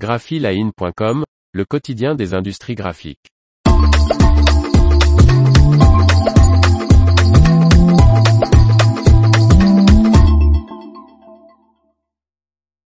[0.00, 3.28] graphiline.com, le quotidien des industries graphiques.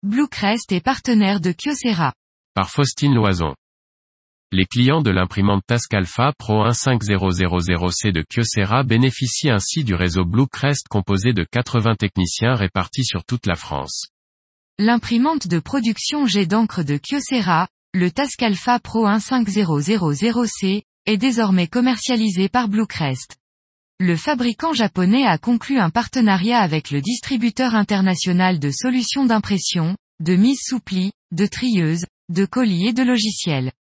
[0.04, 2.14] Bluecrest est partenaire de Kyocera.
[2.54, 3.56] Par Faustine Loison.
[4.52, 11.34] Les clients de l'imprimante Tascalfa Pro 15000C de Kyocera bénéficient ainsi du réseau Bluecrest composé
[11.34, 14.10] de 80 techniciens répartis sur toute la France.
[14.82, 22.70] L'imprimante de production jet d'encre de Kyocera, le Tascalfa Pro 15000C, est désormais commercialisé par
[22.70, 23.36] Bluecrest.
[24.00, 30.38] Le fabricant japonais a conclu un partenariat avec le distributeur international de solutions d'impression, de
[30.38, 33.74] mise sous pli, de trieuses, de colis et de logiciels.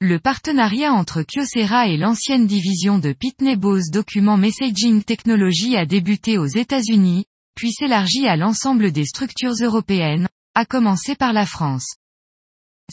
[0.00, 6.38] Le partenariat entre Kyocera et l'ancienne division de Pitney Bowes Document Messaging Technology a débuté
[6.38, 7.24] aux États-Unis,
[7.54, 11.94] puis s'élargit à l'ensemble des structures européennes, à commencer par la France.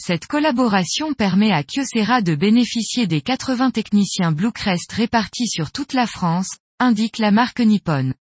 [0.00, 6.06] Cette collaboration permet à Kyocera de bénéficier des 80 techniciens Bluecrest répartis sur toute la
[6.06, 8.14] France, indique la marque Nippon.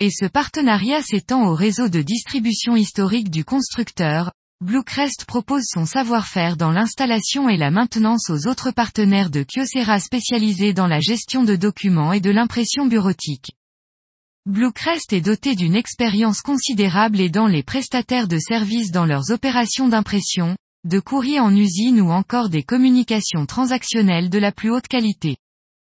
[0.00, 6.56] Et ce partenariat s'étend au réseau de distribution historique du constructeur, Bluecrest propose son savoir-faire
[6.56, 11.56] dans l'installation et la maintenance aux autres partenaires de Kyocera spécialisés dans la gestion de
[11.56, 13.52] documents et de l'impression bureautique.
[14.44, 20.56] Bluecrest est doté d'une expérience considérable aidant les prestataires de services dans leurs opérations d'impression,
[20.84, 25.36] de courrier en usine ou encore des communications transactionnelles de la plus haute qualité.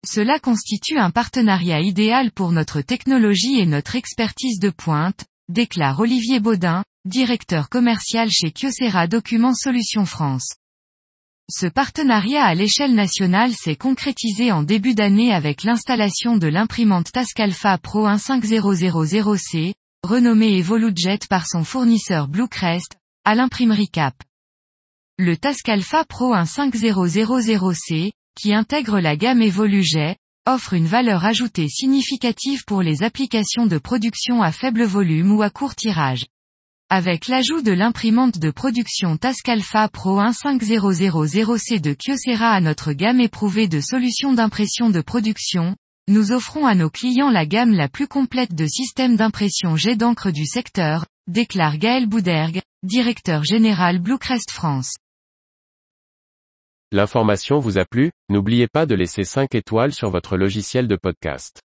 [0.08, 6.40] Cela constitue un partenariat idéal pour notre technologie et notre expertise de pointe, déclare Olivier
[6.40, 10.54] Baudin, directeur commercial chez Kyocera Documents Solutions France.
[11.52, 17.78] Ce partenariat à l'échelle nationale s'est concrétisé en début d'année avec l'installation de l'imprimante Tascalfa
[17.78, 24.16] Pro 15000C, renommée EvoluJet par son fournisseur Bluecrest, à l'imprimerie Cap.
[25.20, 32.82] Le Tascalfa Pro 15000C, qui intègre la gamme EvoluJet, offre une valeur ajoutée significative pour
[32.82, 36.26] les applications de production à faible volume ou à court tirage.
[36.92, 43.68] Avec l'ajout de l'imprimante de production Tascalfa Pro 15000C de Kyocera à notre gamme éprouvée
[43.68, 45.76] de solutions d'impression de production,
[46.08, 50.30] nous offrons à nos clients la gamme la plus complète de systèmes d'impression jet d'encre
[50.30, 54.94] du secteur, déclare Gaël Boudergue, directeur général Bluecrest France.
[56.92, 61.62] L'information vous a plu, n'oubliez pas de laisser 5 étoiles sur votre logiciel de podcast.